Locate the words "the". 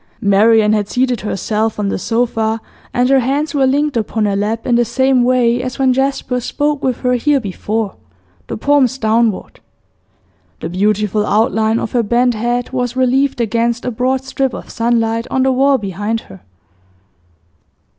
1.89-1.99, 4.73-4.83, 8.47-8.57, 10.59-10.69, 15.43-15.51